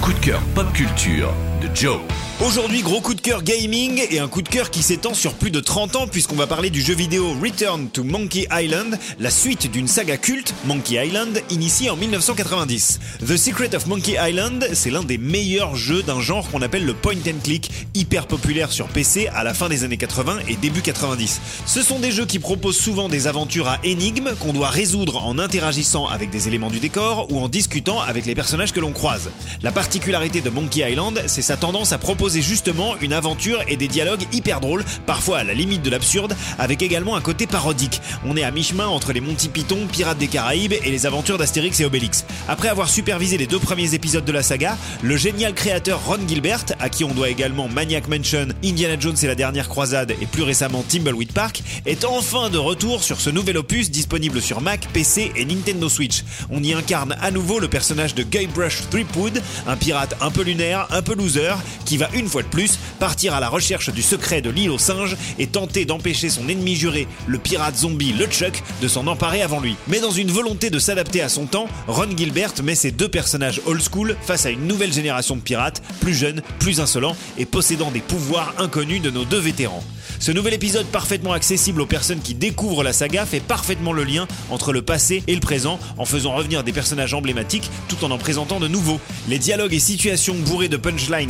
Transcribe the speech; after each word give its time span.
coup 0.00 0.12
de 0.12 0.18
cœur 0.18 0.40
pop 0.54 0.72
culture 0.72 1.32
Joe. 1.74 2.00
Aujourd'hui, 2.44 2.82
gros 2.82 3.00
coup 3.00 3.14
de 3.14 3.20
cœur 3.22 3.42
gaming 3.42 4.02
et 4.10 4.18
un 4.18 4.28
coup 4.28 4.42
de 4.42 4.48
cœur 4.48 4.70
qui 4.70 4.82
s'étend 4.82 5.14
sur 5.14 5.32
plus 5.32 5.50
de 5.50 5.58
30 5.58 5.96
ans 5.96 6.06
puisqu'on 6.06 6.36
va 6.36 6.46
parler 6.46 6.68
du 6.68 6.82
jeu 6.82 6.94
vidéo 6.94 7.34
Return 7.42 7.88
to 7.88 8.04
Monkey 8.04 8.46
Island, 8.52 8.98
la 9.18 9.30
suite 9.30 9.70
d'une 9.70 9.88
saga 9.88 10.18
culte, 10.18 10.52
Monkey 10.66 11.02
Island, 11.02 11.42
initiée 11.48 11.88
en 11.88 11.96
1990. 11.96 13.00
The 13.26 13.38
Secret 13.38 13.74
of 13.74 13.86
Monkey 13.86 14.18
Island, 14.20 14.68
c'est 14.74 14.90
l'un 14.90 15.02
des 15.02 15.16
meilleurs 15.16 15.76
jeux 15.76 16.02
d'un 16.02 16.20
genre 16.20 16.46
qu'on 16.50 16.60
appelle 16.60 16.84
le 16.84 16.92
point 16.92 17.14
and 17.14 17.40
click, 17.42 17.70
hyper 17.94 18.26
populaire 18.26 18.70
sur 18.70 18.88
PC 18.88 19.28
à 19.28 19.42
la 19.42 19.54
fin 19.54 19.70
des 19.70 19.84
années 19.84 19.96
80 19.96 20.40
et 20.48 20.56
début 20.56 20.82
90. 20.82 21.40
Ce 21.64 21.80
sont 21.80 22.00
des 22.00 22.10
jeux 22.10 22.26
qui 22.26 22.38
proposent 22.38 22.78
souvent 22.78 23.08
des 23.08 23.28
aventures 23.28 23.68
à 23.68 23.78
énigmes 23.82 24.34
qu'on 24.40 24.52
doit 24.52 24.68
résoudre 24.68 25.24
en 25.24 25.38
interagissant 25.38 26.06
avec 26.06 26.28
des 26.28 26.48
éléments 26.48 26.70
du 26.70 26.80
décor 26.80 27.32
ou 27.32 27.40
en 27.40 27.48
discutant 27.48 28.02
avec 28.02 28.26
les 28.26 28.34
personnages 28.34 28.74
que 28.74 28.80
l'on 28.80 28.92
croise. 28.92 29.30
La 29.62 29.72
particularité 29.72 30.42
de 30.42 30.50
Monkey 30.50 30.88
Island, 30.88 31.22
c'est 31.26 31.42
sa 31.46 31.56
tendance 31.56 31.92
à 31.92 31.98
proposer 31.98 32.42
justement 32.42 32.96
une 33.00 33.12
aventure 33.12 33.62
et 33.68 33.76
des 33.76 33.86
dialogues 33.86 34.24
hyper 34.32 34.60
drôles, 34.60 34.84
parfois 35.06 35.38
à 35.38 35.44
la 35.44 35.54
limite 35.54 35.80
de 35.80 35.90
l'absurde, 35.90 36.36
avec 36.58 36.82
également 36.82 37.14
un 37.14 37.20
côté 37.20 37.46
parodique. 37.46 38.00
On 38.26 38.36
est 38.36 38.42
à 38.42 38.50
mi-chemin 38.50 38.88
entre 38.88 39.12
les 39.12 39.20
Monty 39.20 39.48
Python, 39.48 39.86
Pirates 39.90 40.18
des 40.18 40.26
Caraïbes 40.26 40.72
et 40.72 40.90
les 40.90 41.06
aventures 41.06 41.38
d'Astérix 41.38 41.78
et 41.78 41.84
Obélix. 41.84 42.24
Après 42.48 42.68
avoir 42.68 42.88
supervisé 42.88 43.38
les 43.38 43.46
deux 43.46 43.60
premiers 43.60 43.94
épisodes 43.94 44.24
de 44.24 44.32
la 44.32 44.42
saga, 44.42 44.76
le 45.02 45.16
génial 45.16 45.54
créateur 45.54 46.04
Ron 46.04 46.26
Gilbert, 46.26 46.64
à 46.80 46.88
qui 46.88 47.04
on 47.04 47.14
doit 47.14 47.28
également 47.28 47.68
Maniac 47.68 48.08
Mansion, 48.08 48.48
Indiana 48.64 48.96
Jones 48.98 49.16
et 49.22 49.26
la 49.28 49.36
dernière 49.36 49.68
croisade 49.68 50.14
et 50.20 50.26
plus 50.26 50.42
récemment 50.42 50.84
Timbleweed 50.88 51.32
Park, 51.32 51.62
est 51.86 52.04
enfin 52.04 52.50
de 52.50 52.58
retour 52.58 53.04
sur 53.04 53.20
ce 53.20 53.30
nouvel 53.30 53.56
opus 53.56 53.92
disponible 53.92 54.42
sur 54.42 54.60
Mac, 54.60 54.88
PC 54.92 55.30
et 55.36 55.44
Nintendo 55.44 55.88
Switch. 55.88 56.24
On 56.50 56.60
y 56.64 56.72
incarne 56.72 57.16
à 57.20 57.30
nouveau 57.30 57.60
le 57.60 57.68
personnage 57.68 58.16
de 58.16 58.24
Guybrush 58.24 58.82
Threepwood, 58.90 59.40
un 59.68 59.76
pirate 59.76 60.16
un 60.20 60.32
peu 60.32 60.42
lunaire, 60.42 60.88
un 60.90 61.02
peu 61.02 61.14
loser, 61.14 61.35
qui 61.84 61.96
va 61.96 62.08
une 62.14 62.28
fois 62.28 62.42
de 62.42 62.48
plus, 62.48 62.78
partir 62.98 63.34
à 63.34 63.40
la 63.40 63.48
recherche 63.48 63.90
du 63.90 64.02
secret 64.02 64.40
de 64.40 64.50
l'île 64.50 64.70
aux 64.70 64.78
singes 64.78 65.16
et 65.38 65.46
tenter 65.46 65.84
d'empêcher 65.84 66.28
son 66.28 66.48
ennemi 66.48 66.74
juré, 66.74 67.06
le 67.26 67.38
pirate 67.38 67.76
zombie 67.76 68.12
LeChuck, 68.12 68.62
de 68.82 68.88
s'en 68.88 69.06
emparer 69.06 69.42
avant 69.42 69.60
lui. 69.60 69.76
Mais 69.88 70.00
dans 70.00 70.10
une 70.10 70.30
volonté 70.30 70.70
de 70.70 70.78
s'adapter 70.78 71.22
à 71.22 71.28
son 71.28 71.46
temps, 71.46 71.68
Ron 71.86 72.16
Gilbert 72.16 72.52
met 72.62 72.74
ces 72.74 72.90
deux 72.90 73.08
personnages 73.08 73.60
old 73.66 73.82
school 73.82 74.16
face 74.22 74.46
à 74.46 74.50
une 74.50 74.66
nouvelle 74.66 74.92
génération 74.92 75.36
de 75.36 75.40
pirates, 75.40 75.82
plus 76.00 76.14
jeunes, 76.14 76.42
plus 76.58 76.80
insolents 76.80 77.16
et 77.38 77.46
possédant 77.46 77.90
des 77.90 78.00
pouvoirs 78.00 78.54
inconnus 78.58 79.02
de 79.02 79.10
nos 79.10 79.24
deux 79.24 79.38
vétérans. 79.38 79.84
Ce 80.18 80.32
nouvel 80.32 80.54
épisode 80.54 80.86
parfaitement 80.86 81.32
accessible 81.32 81.80
aux 81.80 81.86
personnes 81.86 82.20
qui 82.20 82.34
découvrent 82.34 82.82
la 82.82 82.92
saga 82.92 83.26
fait 83.26 83.40
parfaitement 83.40 83.92
le 83.92 84.04
lien 84.04 84.26
entre 84.50 84.72
le 84.72 84.82
passé 84.82 85.22
et 85.26 85.34
le 85.34 85.40
présent 85.40 85.78
en 85.98 86.04
faisant 86.04 86.34
revenir 86.34 86.64
des 86.64 86.72
personnages 86.72 87.12
emblématiques 87.12 87.70
tout 87.88 88.02
en 88.04 88.10
en 88.10 88.18
présentant 88.18 88.58
de 88.58 88.68
nouveaux. 88.68 89.00
Les 89.28 89.38
dialogues 89.38 89.74
et 89.74 89.78
situations 89.78 90.34
bourrés 90.34 90.68
de 90.68 90.76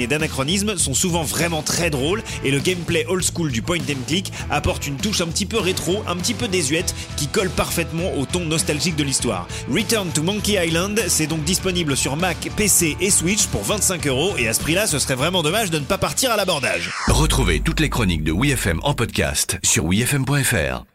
et 0.01 0.07
d'anachronismes 0.07 0.77
sont 0.77 0.95
souvent 0.95 1.23
vraiment 1.23 1.63
très 1.63 1.91
drôles 1.91 2.23
et 2.45 2.51
le 2.51 2.59
gameplay 2.59 3.05
old 3.09 3.25
school 3.25 3.51
du 3.51 3.63
point 3.63 3.79
and 3.79 4.05
click 4.07 4.33
apporte 4.51 4.87
une 4.87 4.97
touche 4.97 5.21
un 5.21 5.27
petit 5.27 5.47
peu 5.47 5.59
rétro, 5.59 6.03
un 6.07 6.17
petit 6.17 6.35
peu 6.35 6.49
désuète 6.49 6.95
qui 7.17 7.29
colle 7.29 7.51
parfaitement 7.51 8.15
au 8.17 8.27
ton 8.27 8.41
nostalgique 8.41 8.97
de 8.97 9.05
l'histoire. 9.05 9.47
Return 9.71 10.09
to 10.11 10.23
Monkey 10.23 10.65
Island, 10.65 11.01
c'est 11.09 11.27
donc 11.27 11.45
disponible 11.45 11.97
sur 11.97 12.17
Mac, 12.17 12.51
PC 12.57 12.97
et 13.01 13.11
Switch 13.11 13.47
pour 13.47 13.63
25 13.63 14.07
euros 14.07 14.35
et 14.39 14.49
à 14.49 14.55
ce 14.55 14.61
prix-là, 14.61 14.87
ce 14.87 14.99
serait 14.99 15.15
vraiment 15.15 15.43
dommage 15.43 15.71
de 15.71 15.79
ne 15.79 15.85
pas 15.85 15.99
partir 15.99 16.31
à 16.31 16.37
l'abordage. 16.37 16.93
Retrouvez 17.09 17.61
toutes 17.61 17.81
les 17.81 17.91
chroniques 17.91 18.25
de 18.25 18.33
WeFM 18.33 18.81
en 18.83 18.95
podcast 18.95 19.59
sur 19.63 19.85
wefm.fr. 19.85 20.87